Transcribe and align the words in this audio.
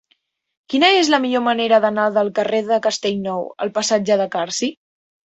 Quina 0.73 0.87
és 1.01 1.09
la 1.13 1.17
millor 1.25 1.41
manera 1.47 1.77
d'anar 1.83 2.05
del 2.15 2.31
carrer 2.39 2.61
de 2.69 2.79
Castellnou 2.87 3.45
al 3.67 3.73
passatge 3.77 4.17
de 4.23 4.27
Carsi? 4.37 4.71